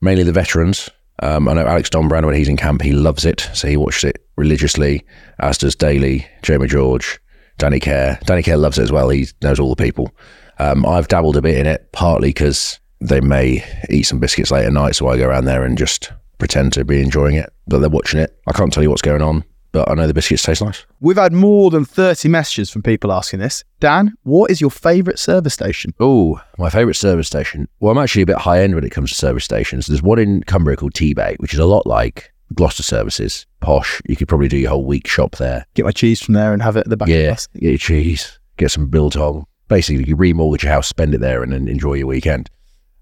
[0.00, 0.88] mainly the veterans.
[1.20, 4.04] Um, I know Alex Dombrandt when he's in camp, he loves it, so he watches
[4.04, 5.04] it religiously.
[5.40, 7.18] As does Daly, Jamie George,
[7.56, 8.20] Danny Care.
[8.24, 9.08] Danny Care loves it as well.
[9.08, 10.12] He knows all the people.
[10.60, 14.66] Um, I've dabbled a bit in it, partly because they may eat some biscuits late
[14.66, 17.52] at night, so I go around there and just pretend to be enjoying it.
[17.66, 18.38] But they're watching it.
[18.46, 20.84] I can't tell you what's going on, but I know the biscuits taste nice.
[21.00, 23.64] We've had more than 30 messages from people asking this.
[23.80, 25.92] Dan, what is your favourite service station?
[26.00, 27.68] Oh, my favourite service station.
[27.80, 29.86] Well, I'm actually a bit high end when it comes to service stations.
[29.86, 33.46] There's one in Cumbria called Tebay, which is a lot like Gloucester services.
[33.60, 34.00] Posh.
[34.08, 35.66] You could probably do your whole week shop there.
[35.74, 37.46] Get my cheese from there and have it at the back of the Yeah, bus.
[37.54, 39.44] get your cheese, get some biltong.
[39.68, 42.48] Basically, you remortgage your house, spend it there, and then enjoy your weekend.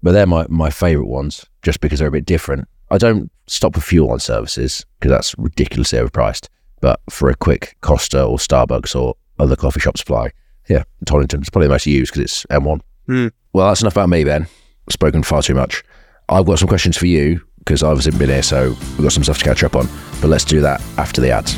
[0.03, 2.67] But they're my, my favourite ones, just because they're a bit different.
[2.91, 6.47] I don't stop for fuel on services because that's ridiculously overpriced.
[6.81, 10.31] But for a quick Costa or Starbucks or other coffee shop supply,
[10.69, 12.81] yeah, Toddington's probably the most used because it's M1.
[13.07, 13.27] Hmm.
[13.53, 14.43] Well, that's enough about me, Ben.
[14.43, 15.83] I've spoken far too much.
[16.29, 19.23] I've got some questions for you because I haven't been here, so we've got some
[19.23, 19.87] stuff to catch up on.
[20.21, 21.57] But let's do that after the ads.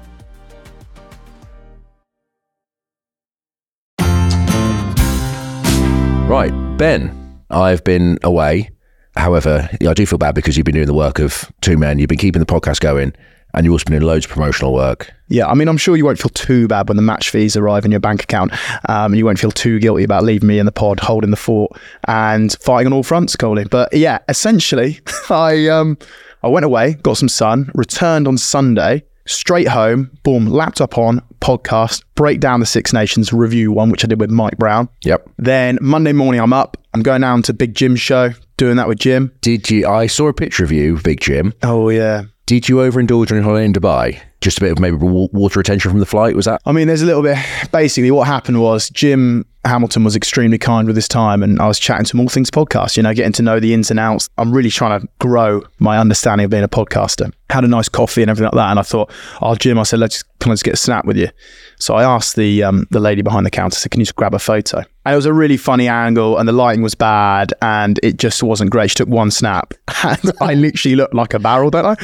[6.31, 8.69] Right, Ben, I've been away
[9.15, 11.99] However, I do feel bad because you've been doing the work of two men.
[11.99, 13.13] You've been keeping the podcast going,
[13.53, 15.11] and you've also been doing loads of promotional work.
[15.27, 17.83] Yeah, I mean, I'm sure you won't feel too bad when the match fees arrive
[17.83, 18.53] in your bank account.
[18.87, 21.73] Um, you won't feel too guilty about leaving me in the pod, holding the fort,
[22.07, 23.65] and fighting on all fronts, Coley.
[23.65, 25.97] But yeah, essentially, I um,
[26.41, 32.03] I went away, got some sun, returned on Sunday, straight home, boom, laptop on, podcast,
[32.15, 34.87] break down the Six Nations review one, which I did with Mike Brown.
[35.03, 35.29] Yep.
[35.37, 36.77] Then Monday morning, I'm up.
[36.93, 39.31] I'm going down to Big Jim's show, doing that with Jim.
[39.41, 39.87] Did you?
[39.87, 41.53] I saw a picture of you, Big Jim.
[41.63, 42.23] Oh yeah.
[42.45, 44.21] Did you overindulge on your holiday in Dubai?
[44.41, 46.35] Just a bit of maybe water retention from the flight.
[46.35, 46.61] Was that?
[46.65, 47.37] I mean, there's a little bit.
[47.71, 51.77] Basically, what happened was Jim Hamilton was extremely kind with his time, and I was
[51.77, 52.97] chatting to him all things podcast.
[52.97, 54.27] You know, getting to know the ins and outs.
[54.39, 57.31] I'm really trying to grow my understanding of being a podcaster.
[57.51, 59.99] Had a nice coffee and everything like that, and I thought, "Oh, Jim," I said,
[59.99, 61.29] "Let's can I just get a snap with you?"
[61.77, 64.15] So I asked the um, the lady behind the counter, I said, "Can you just
[64.15, 67.53] grab a photo?" And it was a really funny angle, and the lighting was bad,
[67.61, 68.89] and it just wasn't great.
[68.89, 71.95] She took one snap, and I literally looked like a barrel, don't I?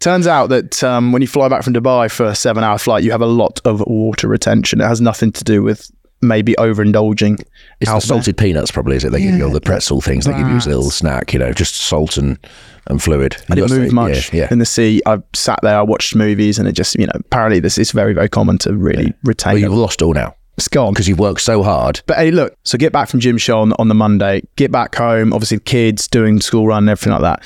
[0.00, 3.04] Turns out that um, when you fly back from Dubai for a seven hour flight,
[3.04, 4.80] you have a lot of water retention.
[4.80, 5.90] It has nothing to do with
[6.22, 7.40] maybe overindulging.
[7.80, 8.00] It's the there.
[8.00, 9.12] salted peanuts, probably, is it?
[9.12, 10.24] They give you all the pretzel things.
[10.24, 12.38] They give you as a little snack, you know, just salt and,
[12.86, 13.36] and fluid.
[13.50, 14.48] I didn't move much Yeah, yeah.
[14.50, 15.02] in the sea.
[15.06, 18.14] I sat there, I watched movies, and it just, you know, apparently this is very,
[18.14, 19.54] very common to really retain.
[19.54, 20.94] Well, you've lost all now It's gone.
[20.94, 22.00] because you've worked so hard.
[22.06, 25.32] But hey, look, so get back from gym show on, the Monday, get back home,
[25.32, 27.42] obviously kids doing school run everything like that.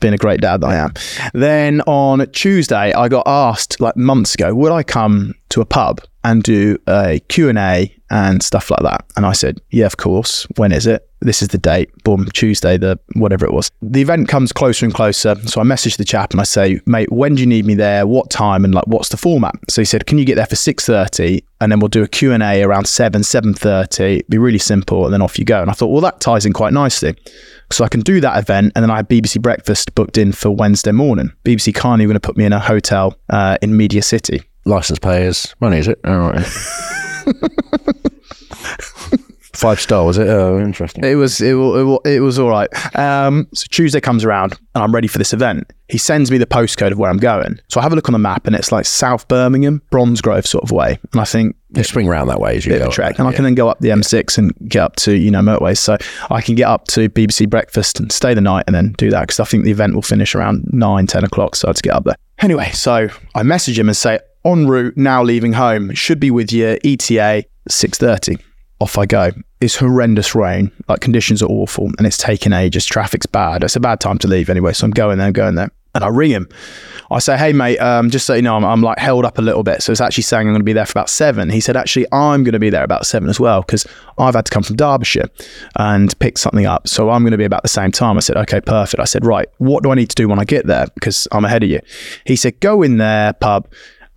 [0.00, 0.94] Being a great dad that I am.
[1.34, 6.00] Then on Tuesday, I got asked like months ago, would I come to a pub
[6.24, 9.04] and do a Q&A and stuff like that?
[9.16, 10.46] And I said, yeah, of course.
[10.56, 11.06] When is it?
[11.20, 11.90] This is the date.
[12.02, 13.70] Boom, Tuesday, the whatever it was.
[13.82, 15.36] The event comes closer and closer.
[15.46, 18.06] So I message the chap and I say, mate, when do you need me there?
[18.06, 18.64] What time?
[18.64, 19.54] And like, what's the format?
[19.68, 22.62] So he said, can you get there for 6.30 and then we'll do a Q&A
[22.62, 24.26] around 7, 7.30.
[24.28, 25.60] Be really simple and then off you go.
[25.60, 27.14] And I thought, well, that ties in quite nicely.
[27.70, 30.50] So I can do that event and then I had BBC Breakfast booked in for
[30.50, 31.32] Wednesday morning.
[31.44, 34.42] BBC kindly going to put me in a hotel uh, in Media City.
[34.64, 35.98] License payers, money, is it?
[36.04, 36.46] All right.
[39.52, 40.26] Five star, was it?
[40.28, 41.04] Oh, interesting.
[41.04, 42.68] It was it, wa- it, wa- it was all right.
[42.96, 45.70] Um, so Tuesday comes around and I'm ready for this event.
[45.88, 47.58] He sends me the postcode of where I'm going.
[47.68, 50.62] So I have a look on the map and it's like South Birmingham, Bromsgrove sort
[50.64, 50.98] of way.
[51.12, 52.86] And I think You swing round that way as you bit go.
[52.86, 53.18] of a trek.
[53.18, 55.78] And I can then go up the M6 and get up to, you know, motorways.
[55.78, 55.98] So
[56.30, 59.22] I can get up to BBC breakfast and stay the night and then do that
[59.22, 61.56] because I think the event will finish around 9, 10 o'clock.
[61.56, 62.16] So I had to get up there.
[62.38, 66.52] Anyway, so I message him and say, en route, now leaving home, should be with
[66.52, 68.40] you, ETA 6.30.
[68.80, 69.30] Off I go.
[69.60, 70.72] It's horrendous rain.
[70.88, 72.86] Like conditions are awful and it's taking ages.
[72.86, 73.62] Traffic's bad.
[73.62, 74.72] It's a bad time to leave anyway.
[74.72, 75.70] So I'm going there, I'm going there.
[75.92, 76.48] And I ring him.
[77.10, 79.42] I say, hey, mate, um, just so you know, I'm, I'm like held up a
[79.42, 79.82] little bit.
[79.82, 81.50] So it's actually saying I'm going to be there for about seven.
[81.50, 83.84] He said, actually, I'm going to be there about seven as well because
[84.16, 85.28] I've had to come from Derbyshire
[85.76, 86.86] and pick something up.
[86.86, 88.16] So I'm going to be about the same time.
[88.16, 89.00] I said, okay, perfect.
[89.00, 90.86] I said, right, what do I need to do when I get there?
[90.94, 91.80] Because I'm ahead of you.
[92.24, 93.66] He said, go in there, pub,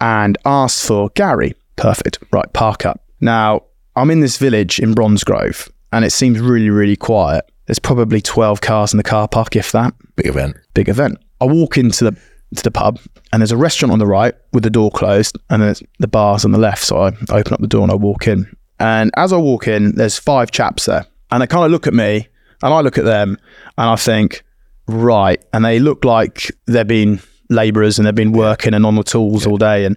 [0.03, 1.55] and ask for Gary.
[1.77, 2.19] Perfect.
[2.31, 3.01] Right, park up.
[3.21, 3.63] Now,
[3.95, 7.49] I'm in this village in Bromsgrove and it seems really, really quiet.
[7.65, 10.57] There's probably 12 cars in the car park, if that Big event.
[10.73, 11.17] big event.
[11.39, 12.17] I walk into the
[12.55, 12.99] to the pub
[13.31, 16.45] and there's a restaurant on the right with the door closed and there's the bars
[16.45, 16.83] on the left.
[16.83, 18.45] So I open up the door and I walk in.
[18.79, 21.07] And as I walk in, there's five chaps there.
[21.31, 22.27] And they kind of look at me
[22.61, 23.37] and I look at them
[23.77, 24.43] and I think,
[24.87, 25.43] right.
[25.53, 27.21] And they look like they've been
[27.53, 29.95] labourers and they've been working and on the tools all day and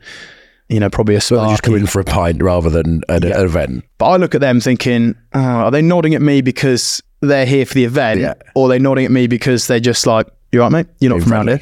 [0.68, 1.60] you know, probably a Well, just sparky.
[1.62, 3.84] coming for a pint rather than an, an event.
[3.98, 7.64] But I look at them thinking, oh, are they nodding at me because they're here
[7.64, 8.34] for the event, Yeah.
[8.56, 10.86] or are they nodding at me because they're just like, "You right, mate?
[10.98, 11.60] You're not from around here."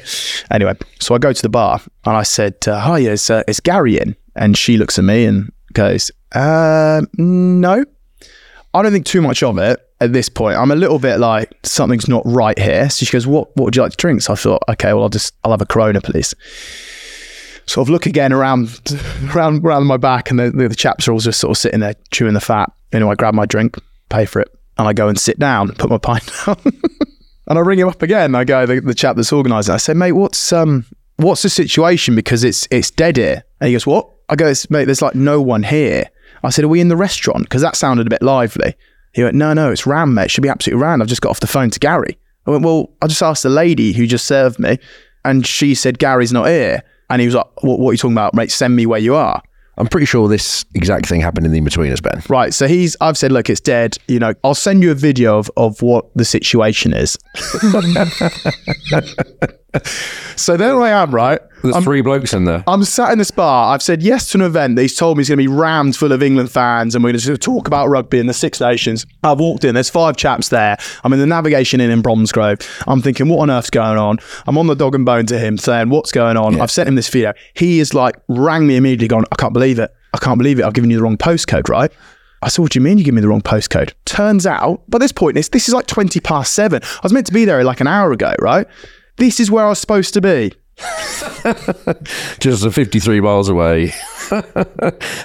[0.49, 3.59] Anyway, so I go to the bar and I said, uh, "Hi, is uh, is
[3.59, 7.85] Gary in?" And she looks at me and goes, uh, "No."
[8.73, 10.57] I don't think too much of it at this point.
[10.57, 12.89] I'm a little bit like something's not right here.
[12.89, 13.55] So she goes, "What?
[13.55, 15.61] What would you like to drink?" So I thought, "Okay, well, I'll just I'll have
[15.61, 16.33] a Corona, please."
[17.67, 18.79] sort of look again around
[19.35, 21.79] around around my back and the, the, the chaps are all just sort of sitting
[21.79, 22.71] there chewing the fat.
[22.93, 23.77] Anyway, I grab my drink,
[24.09, 26.57] pay for it, and I go and sit down, put my pint down.
[27.47, 28.35] and I ring him up again.
[28.35, 29.73] I go, the, the chap that's organising.
[29.73, 30.85] I say, mate, what's um
[31.17, 32.15] what's the situation?
[32.15, 33.43] Because it's it's dead here.
[33.59, 34.09] And he goes, What?
[34.29, 36.09] I go, mate, there's like no one here.
[36.43, 37.43] I said, Are we in the restaurant?
[37.43, 38.75] Because that sounded a bit lively.
[39.15, 40.25] He went, No, no, it's Ram, mate.
[40.25, 41.01] It should be absolutely Ram.
[41.01, 42.17] I've just got off the phone to Gary.
[42.45, 44.77] I went, Well, I just asked the lady who just served me,
[45.23, 46.83] and she said Gary's not here.
[47.09, 48.51] And he was like, What, what are you talking about, mate?
[48.51, 49.41] Send me where you are.
[49.77, 52.21] I'm pretty sure this exact thing happened in the in-betweeners, Ben.
[52.29, 52.53] Right.
[52.53, 53.97] So he's, I've said, look, it's dead.
[54.07, 57.17] You know, I'll send you a video of, of what the situation is.
[60.35, 61.39] So there I am, right?
[61.63, 62.63] There's three blokes in there.
[62.67, 63.73] I'm sat in this bar.
[63.73, 65.95] I've said yes to an event that he's told me is going to be rammed
[65.95, 69.05] full of England fans, and we're going to talk about rugby and the Six Nations.
[69.23, 69.73] I've walked in.
[69.73, 70.77] There's five chaps there.
[71.03, 72.59] I'm in the navigation inn in Bromsgrove.
[72.87, 74.19] I'm thinking, what on earth's going on?
[74.45, 76.61] I'm on the dog and bone to him, saying, what's going on?
[76.61, 77.33] I've sent him this video.
[77.53, 79.91] He is like, rang me immediately, going, I can't believe it.
[80.13, 80.65] I can't believe it.
[80.65, 81.91] I've given you the wrong postcode, right?
[82.41, 83.93] I said, what do you mean you give me the wrong postcode?
[84.05, 86.83] Turns out, by this point, this, this is like 20 past seven.
[86.83, 88.67] I was meant to be there like an hour ago, right?
[89.17, 90.53] This is where I was supposed to be.
[92.39, 93.93] Just 53 miles away.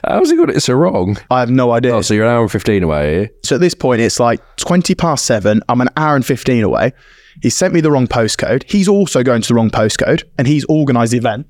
[0.05, 1.16] How's he got it so wrong?
[1.31, 1.94] I have no idea.
[1.94, 3.24] Oh, so you're an hour and 15 away.
[3.24, 3.26] eh?
[3.44, 5.62] So at this point, it's like 20 past seven.
[5.68, 6.92] I'm an hour and 15 away.
[7.42, 8.70] He sent me the wrong postcode.
[8.70, 11.46] He's also going to the wrong postcode and he's organised the event.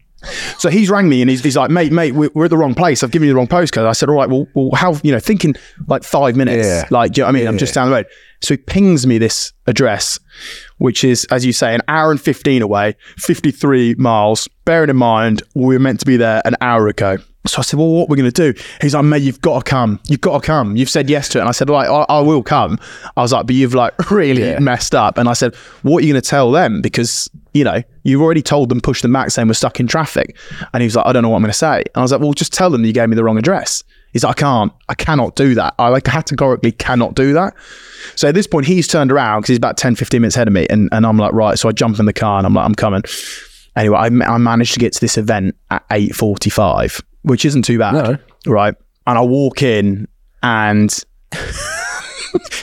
[0.59, 2.75] So he's rang me and he's, he's like, mate, mate, we're, we're at the wrong
[2.75, 3.03] place.
[3.03, 3.87] I've given you the wrong postcode.
[3.87, 5.55] I said, all right, well, well how, you know, thinking
[5.87, 6.87] like five minutes, Yeah.
[6.91, 7.49] like, do you know what I mean?
[7.49, 8.07] I'm just down the road.
[8.43, 10.19] So he pings me this address,
[10.79, 14.49] which is, as you say, an hour and 15 away, 53 miles.
[14.65, 17.19] Bearing in mind, we were meant to be there an hour ago.
[17.47, 18.63] So I said, well, what are we going to do?
[18.83, 19.99] He's like, mate, you've got to come.
[20.07, 20.77] You've got to come.
[20.77, 21.41] You've said yes to it.
[21.41, 22.79] And I said, like, I, I will come.
[23.17, 25.17] I was like, but you've like really messed up.
[25.17, 26.83] And I said, what are you going to tell them?
[26.83, 30.37] Because, you know, you've already told them, push them back saying we're stuck in traffic.
[30.75, 31.79] And he was like, I don't know what I'm going to say.
[31.79, 33.85] And I was like, well, just tell them you gave me the wrong address.
[34.13, 35.75] He's like, I can't, I cannot do that.
[35.79, 37.55] I like categorically cannot do that.
[38.17, 40.53] So at this point, he's turned around because he's about 10, 15 minutes ahead of
[40.55, 40.67] me.
[40.69, 41.59] And, and I'm like, right.
[41.59, 43.03] So I jump in the car and I'm like, I'm coming.
[43.77, 47.95] Anyway, I, I managed to get to this event at 8.45, which isn't too bad.
[47.95, 48.19] No.
[48.47, 48.75] Right.
[49.07, 50.09] And I walk in
[50.43, 50.97] and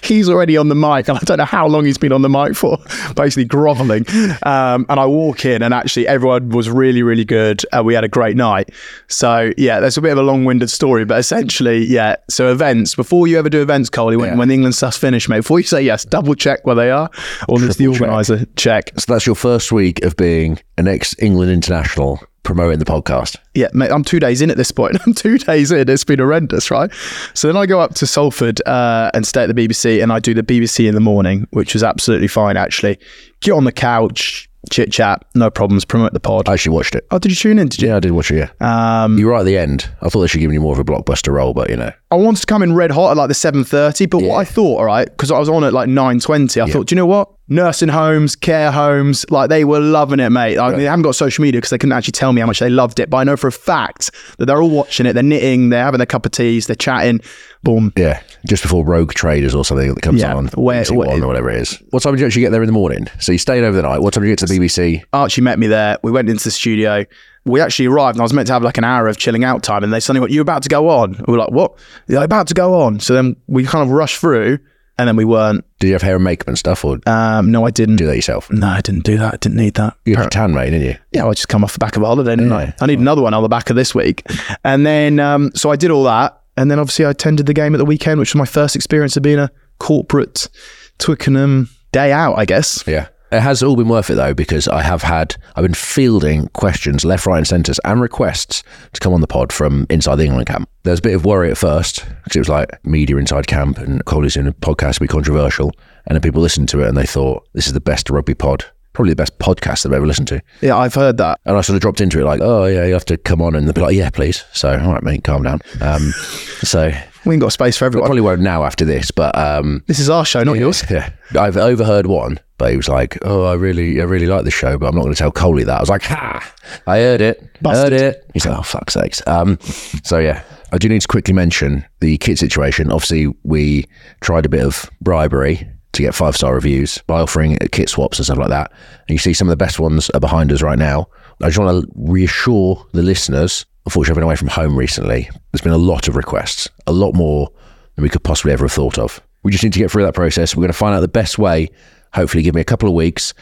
[0.03, 2.29] he's already on the mic and I don't know how long he's been on the
[2.29, 2.77] mic for,
[3.15, 4.05] basically groveling.
[4.43, 7.63] Um, and I walk in and actually everyone was really, really good.
[7.71, 8.69] Uh, we had a great night.
[9.07, 12.15] So yeah, that's a bit of a long-winded story, but essentially, yeah.
[12.29, 15.39] So events, before you ever do events, Coley, when, when the England stuff's finished, mate,
[15.39, 17.09] before you say yes, double check where they are
[17.47, 18.01] or does the Triple check.
[18.01, 18.91] organizer check?
[18.97, 23.35] So that's your first week of being an ex England international promoting the podcast.
[23.55, 24.97] Yeah, mate, I'm two days in at this point.
[25.05, 25.89] I'm two days in.
[25.89, 26.89] It's been horrendous, right?
[27.33, 30.19] So then I go up to Salford uh, and stay at the BBC, and I
[30.19, 32.97] do the BBC in the morning, which was absolutely fine, actually.
[33.41, 36.47] Get on the couch, chit chat, no problems, promote the pod.
[36.47, 37.05] I actually watched it.
[37.11, 37.67] Oh, did you tune in?
[37.67, 37.89] Did you?
[37.89, 39.03] Yeah, I did watch it, yeah.
[39.03, 39.89] Um, you were right at the end.
[40.01, 41.91] I thought they should give you more of a blockbuster role, but you know.
[42.09, 44.77] I wanted to come in red hot at like the 7.30, but what I thought,
[44.79, 47.29] all right, because I was on at like 9.20, I thought, do you know what?
[47.49, 50.57] Nursing homes, care homes, like they were loving it, mate.
[50.57, 52.69] Like, They haven't got social media because they couldn't actually tell me how much they
[52.69, 55.13] loved it, but I know for a fact that they're all watching it.
[55.13, 57.19] They're knitting, they're having their cup of teas, they're chatting.
[57.63, 57.91] Boom.
[57.97, 61.49] Yeah, just before Rogue Traders or something that comes Yeah, on, where- where- or whatever
[61.49, 61.81] it is.
[61.89, 63.07] What time did you actually get there in the morning?
[63.19, 63.99] So you stayed over the night.
[64.01, 65.03] What time did you get to the BBC?
[65.11, 65.97] Archie met me there.
[66.03, 67.03] We went into the studio.
[67.47, 69.63] We actually arrived and I was meant to have like an hour of chilling out
[69.63, 69.83] time.
[69.83, 71.13] And they suddenly went, You're about to go on.
[71.27, 71.77] We were like, What?
[72.07, 72.99] They're like, about to go on.
[72.99, 74.59] So then we kind of rushed through
[74.99, 75.63] and then we weren't.
[75.79, 77.97] Did you have hair and makeup and stuff, or Um, no, I didn't.
[77.97, 78.49] do that yourself?
[78.51, 79.33] No, I didn't do that.
[79.35, 79.95] I didn't need that.
[80.05, 80.95] You got your tan, mate, didn't you?
[81.11, 82.73] Yeah, I just come off the back of a holiday, didn't I?
[82.81, 84.23] I need another one on the back of this week.
[84.63, 86.41] And then, um, so I did all that.
[86.57, 89.15] And then obviously I attended the game at the weekend, which was my first experience
[89.15, 90.49] of being a corporate
[90.97, 92.83] Twickenham day out, I guess.
[92.87, 93.07] Yeah.
[93.31, 97.03] It has all been worth it though, because I have had, I've been fielding questions
[97.03, 98.63] left, right, and centres and requests
[98.93, 100.69] to come on the pod from inside the England camp.
[100.83, 103.79] There was a bit of worry at first because it was like media inside camp
[103.79, 105.71] and Coley's doing a podcast would be controversial.
[106.05, 108.63] And then people listened to it and they thought, this is the best rugby pod,
[108.93, 110.41] probably the best podcast they've ever listened to.
[110.61, 111.41] Yeah, I've heard that.
[111.45, 113.55] And I sort of dropped into it like, oh, yeah, you have to come on.
[113.55, 114.45] And they'll be like, yeah, please.
[114.53, 115.59] So, all right, mate, calm down.
[115.81, 116.11] Um,
[116.63, 116.93] so,
[117.25, 118.07] We ain't got space for I everyone.
[118.07, 120.85] probably won't now after this, but um, This is our show, not yours.
[120.89, 124.51] yeah, I've overheard one, but he was like, "Oh, I really, I really like the
[124.51, 126.53] show, but I'm not going to tell Coley that." I was like, "Ha!
[126.87, 127.93] I heard it, Busted.
[127.93, 129.57] heard it." He's like, "Oh, fuck sakes." Um,
[130.03, 132.91] so yeah, I do need to quickly mention the kit situation.
[132.91, 133.85] Obviously, we
[134.21, 138.25] tried a bit of bribery to get five star reviews by offering kit swaps and
[138.25, 138.71] stuff like that.
[139.07, 141.07] And you see some of the best ones are behind us right now.
[141.41, 143.65] I just want to reassure the listeners.
[143.85, 145.29] Unfortunately, I've been away from home recently.
[145.51, 147.49] There's been a lot of requests, a lot more
[147.95, 149.21] than we could possibly ever have thought of.
[149.43, 150.55] We just need to get through that process.
[150.55, 151.69] We're going to find out the best way.
[152.13, 153.33] Hopefully, give me a couple of weeks.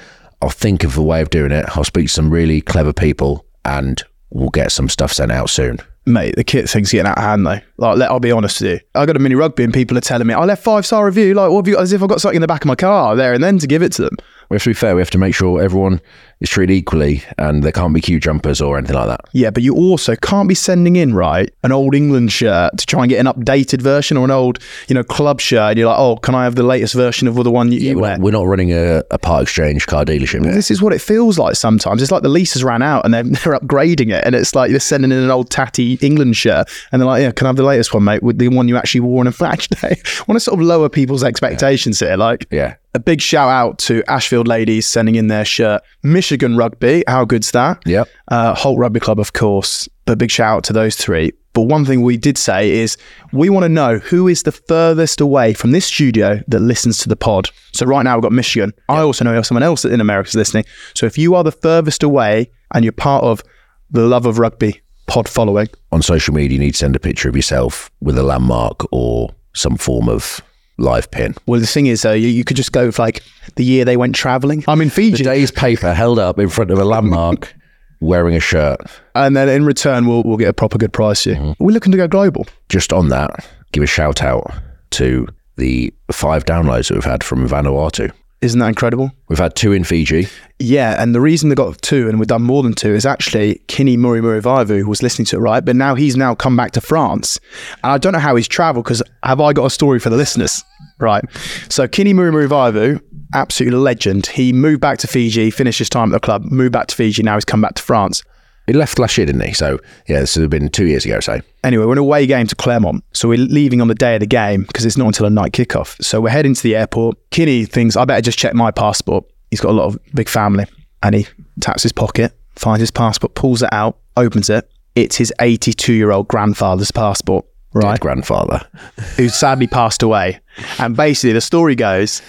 [0.41, 1.65] I'll think of a way of doing it.
[1.75, 5.79] I'll speak to some really clever people and we'll get some stuff sent out soon.
[6.05, 7.59] Mate, the kit thing's getting out of hand though.
[7.77, 8.79] Like, let, I'll be honest with you.
[8.95, 11.33] I got a mini rugby and people are telling me, I left five star review.
[11.33, 11.83] Like, what have you got?
[11.83, 13.67] As if I've got something in the back of my car there and then to
[13.67, 14.15] give it to them.
[14.49, 14.95] We have to be fair.
[14.95, 15.99] We have to make sure everyone
[16.39, 19.21] is treated equally and there can't be queue jumpers or anything like that.
[19.33, 23.01] Yeah, but you also can't be sending in, right, an old England shirt to try
[23.01, 25.71] and get an updated version or an old, you know, club shirt.
[25.71, 27.95] And you're like, oh, can I have the latest version of the one you, you
[27.95, 28.11] We're wear?
[28.17, 30.43] not, we're not running a, a part exchange car dealership.
[30.43, 30.53] here.
[30.53, 32.03] This is what it feels like sometimes.
[32.03, 34.23] It's like the lease has ran out and they're, they're upgrading it.
[34.25, 36.69] And it's like they're sending in an old tatty England shirt.
[36.91, 38.77] And they're like, yeah, can I have the latest one, mate, with the one you
[38.77, 39.99] actually wore on a match day?
[40.05, 42.15] I want to sort of lower people's expectations here.
[42.17, 42.75] Like, Yeah.
[42.93, 45.81] A big shout out to Ashfield ladies sending in their shirt.
[46.01, 47.81] Michigan Rugby, how good's that?
[47.85, 48.07] Yep.
[48.29, 49.89] Uh, Holt Rugby Club, of course.
[50.05, 51.33] But big shout out to those three.
[51.51, 52.97] But one thing we did say is
[53.33, 57.09] we want to know who is the furthest away from this studio that listens to
[57.09, 57.49] the pod.
[57.73, 58.71] So right now we've got Michigan.
[58.87, 60.65] I also know someone else in America is listening.
[60.95, 63.41] So if you are the furthest away and you're part of
[63.89, 67.29] the Love of Rugby pod following, On social media, you need to send a picture
[67.29, 70.41] of yourself with a landmark or some form of
[70.77, 71.33] live pin.
[71.47, 73.23] well, the thing is, uh, you, you could just go with like
[73.55, 74.63] the year they went traveling.
[74.67, 75.23] I'm in The Fiji.
[75.23, 77.53] day's paper held up in front of a landmark
[78.01, 78.81] wearing a shirt.
[79.15, 81.35] and then in return, we'll, we'll get a proper good price you.
[81.35, 81.63] Mm-hmm.
[81.63, 82.45] We're looking to go global.
[82.67, 84.51] Just on that, give a shout out
[84.91, 88.11] to the five downloads that we've had from Vanuatu.
[88.41, 89.11] Isn't that incredible?
[89.27, 90.27] We've had two in Fiji.
[90.59, 93.61] Yeah, and the reason they got two and we've done more than two is actually
[93.67, 95.63] Kini Murimurivalu who was listening to it, right?
[95.65, 97.39] But now he's now come back to France.
[97.83, 100.17] And I don't know how he's travelled because have I got a story for the
[100.17, 100.63] listeners?
[100.99, 101.23] Right.
[101.69, 103.01] So Kini Murimurivalu,
[103.33, 104.27] absolute legend.
[104.27, 107.23] He moved back to Fiji, finished his time at the club, moved back to Fiji,
[107.23, 108.23] now he's come back to France.
[108.67, 109.53] He left last year, didn't he?
[109.53, 111.39] So, yeah, this would have been two years ago, so.
[111.63, 113.03] Anyway, we're in a away game to Clermont.
[113.13, 115.51] So we're leaving on the day of the game because it's not until a night
[115.51, 116.01] kickoff.
[116.03, 117.17] So we're heading to the airport.
[117.29, 119.25] Kini thinks, I better just check my passport.
[119.51, 120.65] He's got a lot of big family.
[121.03, 121.27] And he
[121.59, 124.69] taps his pocket, finds his passport, pulls it out, opens it.
[124.95, 127.93] It's his 82 year old grandfather's passport, right?
[127.93, 128.65] Dead grandfather.
[129.17, 130.39] Who sadly passed away.
[130.79, 132.21] And basically, the story goes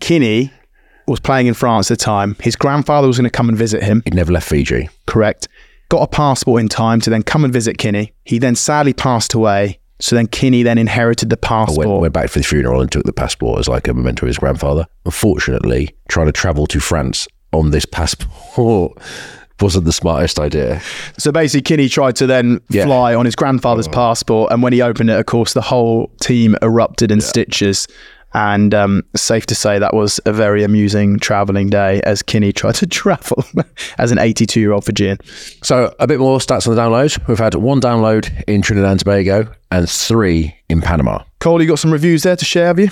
[0.00, 0.52] Kini
[1.06, 2.36] was playing in France at the time.
[2.40, 4.88] His grandfather was going to come and visit him He'd never left Fiji.
[5.06, 5.48] correct.
[5.90, 8.12] Got a passport in time to then come and visit Kini.
[8.24, 9.78] He then sadly passed away.
[9.98, 11.86] So then Kini then inherited the passport.
[11.86, 14.28] went, went back for the funeral and took the passport as like a memento of
[14.28, 14.86] his grandfather.
[15.04, 18.96] Unfortunately, trying to travel to France on this passport
[19.60, 20.80] wasn't the smartest idea.
[21.18, 22.86] So basically, Kini tried to then Yeah.
[22.86, 23.92] fly on his grandfather's oh.
[23.92, 27.86] passport, and when he opened it, of course, the whole team erupted in stitches.
[28.32, 32.76] And um, safe to say that was a very amusing travelling day as Kini tried
[32.76, 33.44] to travel
[33.98, 35.18] as an 82 year old Fijian.
[35.62, 37.26] So, a bit more stats on the downloads.
[37.26, 41.24] We've had one download in Trinidad and Tobago and three in Panama.
[41.40, 42.90] Cole, you got some reviews there to share, have you?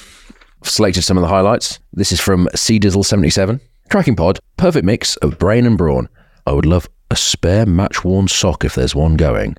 [0.62, 1.78] I've selected some of the highlights.
[1.92, 3.60] This is from CDizzle77.
[3.90, 6.08] Tracking pod, perfect mix of brain and brawn.
[6.46, 9.56] I would love a spare match worn sock if there's one going.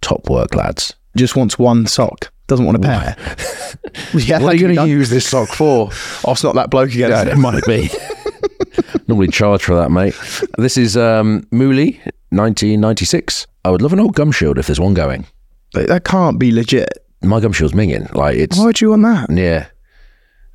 [0.00, 0.94] Top work, lads.
[1.16, 3.16] Just wants one sock, doesn't want a pair.
[4.14, 5.90] yeah, What are you going to use this sock for?
[6.26, 7.10] Oh, it's not that bloke again.
[7.10, 7.28] Yeah, it?
[7.28, 7.90] it might be.
[9.08, 10.14] Normally charge for that, mate.
[10.58, 13.46] This is um, Mooley, 1996.
[13.64, 15.26] I would love an old gum shield if there's one going.
[15.74, 16.88] That can't be legit.
[17.22, 18.12] My gum shield's minging.
[18.14, 19.30] Like it's Why would you want that?
[19.30, 19.66] yeah.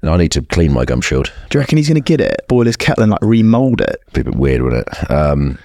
[0.01, 1.31] And I need to clean my gum shield.
[1.49, 4.01] Do you reckon he's going to get it, boil his kettle, and like remold it?
[4.13, 5.11] Be a bit weird, wouldn't it?
[5.11, 5.57] Um,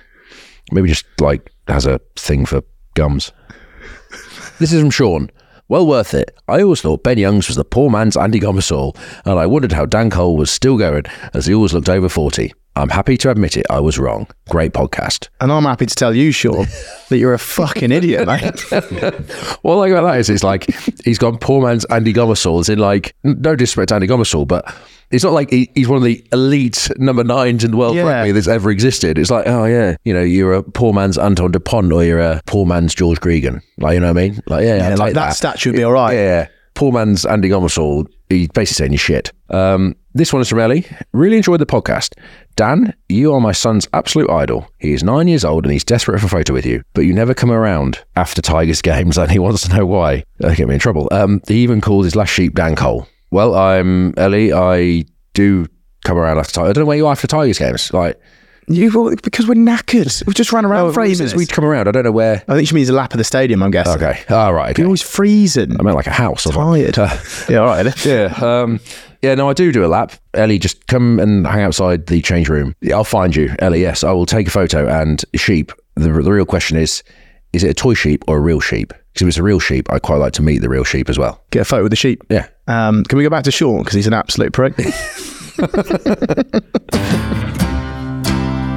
[0.70, 2.62] maybe just like has a thing for
[2.94, 3.32] gums.
[4.60, 5.30] This is from Sean.
[5.70, 6.34] Well worth it.
[6.48, 9.84] I always thought Ben Youngs was the poor man's Andy Gomarsall, and I wondered how
[9.84, 11.02] Dan Cole was still going,
[11.34, 12.54] as he always looked over 40.
[12.74, 14.28] I'm happy to admit it, I was wrong.
[14.48, 15.28] Great podcast.
[15.40, 16.66] And I'm happy to tell you, Sean,
[17.10, 18.64] that you're a fucking idiot, mate.
[19.62, 20.70] What I like about that is it's like
[21.04, 24.74] he's gone poor man's Andy Gomarsall, as in like no disrespect to Andy Gomarsall, but
[25.10, 28.02] it's not like he, he's one of the elite number nines in the world Yeah.
[28.02, 29.18] rugby that's ever existed.
[29.18, 32.40] It's like, oh yeah, you know, you're a poor man's Antoine Dupont or you're a
[32.46, 33.60] poor man's George Gregan.
[33.78, 34.40] Like you know what I mean?
[34.46, 36.12] Like yeah, Yeah, like take that statue would be all right.
[36.14, 36.48] Yeah, yeah.
[36.74, 38.06] Poor man's Andy Gomarsall.
[38.28, 39.32] He's basically saying you're shit.
[39.50, 40.84] Um, this one is from Ellie.
[41.12, 42.12] Really enjoyed the podcast.
[42.56, 44.68] Dan, you are my son's absolute idol.
[44.78, 47.14] He is nine years old and he's desperate for a photo with you, but you
[47.14, 50.24] never come around after Tigers games and he wants to know why.
[50.38, 51.08] That'll get me in trouble.
[51.10, 53.08] Um, he even calls his last sheep Dan Cole.
[53.30, 54.52] Well, I'm Ellie.
[54.52, 55.66] I do
[56.04, 56.70] come around after Tigers.
[56.70, 57.92] I don't know where you are after Tigers games.
[57.92, 58.20] Like,
[58.66, 60.26] You because we're knackered.
[60.26, 62.42] We've just ran around for eight since we'd come around, I don't know where.
[62.48, 63.62] I think she means a lap of the stadium.
[63.62, 64.02] I'm guessing.
[64.02, 64.22] Okay.
[64.30, 64.70] All right.
[64.70, 64.82] Okay.
[64.82, 65.78] You're always freezing.
[65.78, 66.46] I meant like a house.
[66.46, 67.20] I like, tired.
[67.48, 68.04] yeah, all right.
[68.06, 68.34] Yeah.
[68.40, 68.80] Um,
[69.22, 70.12] yeah, no, I do do a lap.
[70.34, 72.74] Ellie, just come and hang outside the change room.
[72.80, 73.54] Yeah, I'll find you.
[73.58, 74.86] Ellie, yes, I will take a photo.
[74.86, 77.02] And sheep, the, the real question is,
[77.52, 78.92] is it a toy sheep or a real sheep?
[79.12, 81.18] Because if it's a real sheep, I'd quite like to meet the real sheep as
[81.18, 81.42] well.
[81.50, 82.22] Get a photo with the sheep.
[82.30, 82.46] Yeah.
[82.68, 84.76] Um, can we go back to Sean because he's an absolute prick?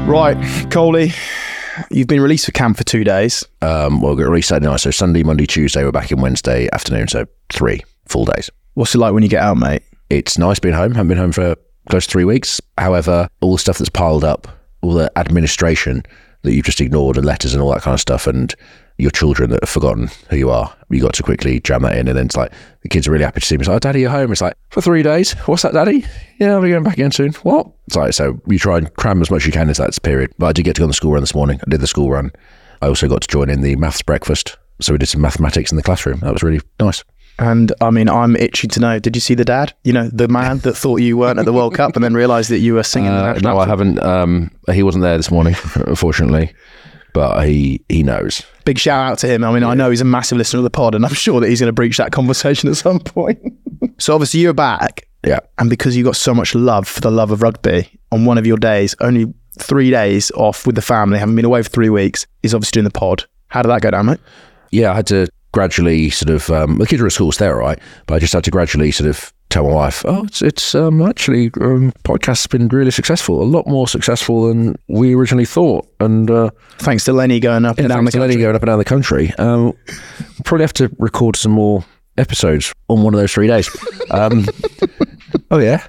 [0.08, 0.38] right,
[0.72, 1.12] Coley,
[1.92, 3.46] you've been released for camp for two days.
[3.62, 4.80] Um, we'll get released Saturday night.
[4.80, 7.10] So Sunday, Monday, Tuesday, we're back in Wednesday afternoon.
[7.10, 8.50] So three full days.
[8.76, 9.84] What's it like when you get out, mate?
[10.10, 10.94] It's nice being home.
[10.94, 11.56] haven't been home for
[11.90, 12.62] close to three weeks.
[12.78, 14.48] However, all the stuff that's piled up,
[14.82, 16.04] all the administration
[16.44, 18.56] that you've just ignored and letters and all that kind of stuff and
[19.02, 22.08] your children that have forgotten who you are, you got to quickly jam that in.
[22.08, 22.52] And then it's like,
[22.84, 23.62] the kids are really happy to see me.
[23.62, 24.32] It's like, oh, daddy, you're home.
[24.32, 25.34] It's like, for three days?
[25.48, 26.06] What's that, daddy?
[26.40, 27.34] Yeah, I'll be going back again soon.
[27.44, 27.68] What?
[27.88, 30.32] It's like, so you try and cram as much as you can into that period.
[30.38, 31.60] But I did get to go on the school run this morning.
[31.66, 32.32] I did the school run.
[32.82, 34.58] I also got to join in the maths breakfast.
[34.80, 36.20] So we did some mathematics in the classroom.
[36.20, 37.04] That was really nice.
[37.40, 39.00] And I mean, I'm itching to know.
[39.00, 39.74] Did you see the dad?
[39.84, 42.52] You know, the man that thought you weren't at the World Cup and then realised
[42.52, 43.10] that you were singing.
[43.10, 44.02] the Uh, no, I haven't.
[44.04, 46.54] Um, he wasn't there this morning, unfortunately,
[47.14, 48.44] but he he knows.
[48.66, 49.44] Big shout out to him.
[49.44, 51.50] I mean, I know he's a massive listener of the pod, and I'm sure that
[51.50, 53.40] he's going to breach that conversation at some point.
[53.98, 55.40] so obviously, you're back, Yeah.
[55.58, 58.46] and because you got so much love for the love of rugby on one of
[58.46, 62.26] your days, only three days off with the family, having been away for three weeks,
[62.44, 63.26] is obviously doing the pod.
[63.48, 64.20] How did that go down, mate?
[64.72, 66.50] yeah, I had to gradually sort of.
[66.50, 68.52] Um, the kids are at school, so they're all right, but I just had to
[68.52, 72.92] gradually sort of tell my wife, "Oh, it's it's um, actually um, podcast's been really
[72.92, 76.50] successful, a lot more successful than we originally thought." And uh,
[76.80, 78.42] Thanks to Lenny going up and down the to Lenny country.
[78.44, 79.74] going up and down the country, um,
[80.46, 81.84] probably have to record some more
[82.18, 83.70] episodes on one of those three days.
[84.10, 84.48] Um,
[85.52, 85.86] oh yeah.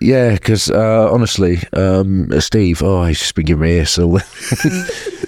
[0.00, 3.92] Yeah, because uh, honestly, um, Steve, oh, he's just been giving me this.
[3.92, 4.06] So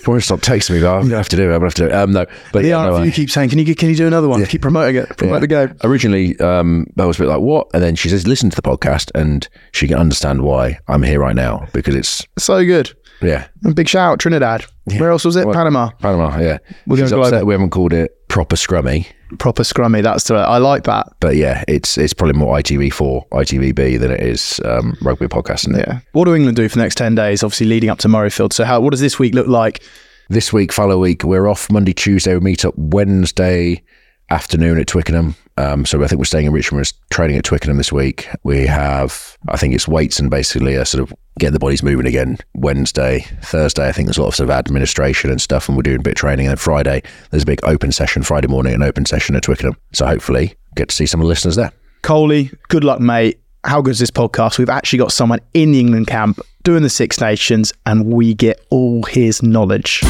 [0.06, 0.80] won't stop texting me.
[0.80, 1.54] But I'm gonna have to do it.
[1.54, 1.92] I'm gonna have to do it.
[1.94, 4.06] Um, no, but The yeah, no, RFU I- keep saying, "Can you can you do
[4.06, 4.44] another one?
[4.46, 5.08] Keep promoting it.
[5.16, 5.40] Promote yeah.
[5.40, 8.48] the game." Originally, um, I was a bit like, "What?" And then she says, "Listen
[8.50, 12.64] to the podcast, and she can understand why I'm here right now because it's So
[12.64, 12.92] good.
[13.22, 14.64] yeah, And big shout out Trinidad.
[14.98, 15.46] Where else was it?
[15.46, 15.90] Well- Panama.
[16.00, 16.38] Panama.
[16.38, 19.06] Yeah, We're gonna She's upset over- we haven't called it proper scrummy,
[19.38, 20.02] Proper scrummy.
[20.02, 20.34] That's the.
[20.34, 21.12] I like that.
[21.20, 25.76] but yeah, it's it's probably more ITV4, ITVB than it is um, rugby podcasting.
[25.78, 26.00] Yeah.
[26.12, 27.42] What do England do for the next ten days?
[27.42, 28.52] Obviously, leading up to Murrayfield.
[28.52, 28.80] So, how?
[28.80, 29.82] What does this week look like?
[30.28, 32.34] This week, follow week, we're off Monday, Tuesday.
[32.34, 33.82] We meet up Wednesday
[34.30, 35.34] afternoon at Twickenham.
[35.56, 36.80] Um, so I think we're staying in Richmond.
[36.86, 38.28] We're training at Twickenham this week.
[38.44, 42.06] We have, I think it's weights and basically a sort of get the bodies moving
[42.06, 42.38] again.
[42.54, 45.82] Wednesday, Thursday, I think there's a lot of sort of administration and stuff, and we're
[45.82, 46.46] doing a bit of training.
[46.46, 48.22] And then Friday, there's a big open session.
[48.22, 49.76] Friday morning, an open session at Twickenham.
[49.92, 51.72] So hopefully, get to see some of the listeners there.
[52.02, 53.40] Coley, good luck, mate.
[53.64, 54.58] How good is this podcast?
[54.58, 58.64] We've actually got someone in the England camp doing the Six Nations, and we get
[58.70, 60.00] all his knowledge.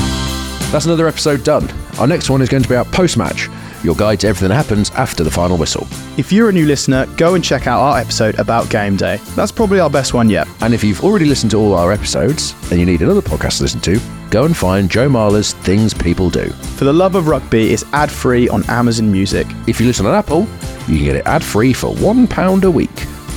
[0.71, 1.69] That's another episode done.
[1.99, 3.49] Our next one is going to be our post match,
[3.83, 5.87] your guide to everything that happens after the final whistle.
[6.17, 9.19] If you're a new listener, go and check out our episode about game day.
[9.35, 10.47] That's probably our best one yet.
[10.61, 13.65] And if you've already listened to all our episodes and you need another podcast to
[13.65, 14.01] listen to,
[14.31, 16.49] go and find Joe Marler's Things People Do.
[16.51, 19.47] For the Love of Rugby is ad free on Amazon Music.
[19.67, 20.41] If you listen on Apple,
[20.89, 22.91] you can get it ad free for £1 a week.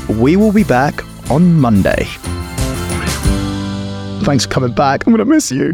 [0.10, 2.08] We will be back on Monday.
[4.24, 5.06] Thanks for coming back.
[5.06, 5.74] I'm going to miss you.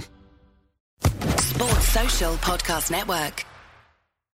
[1.37, 3.45] Sports Social Podcast Network.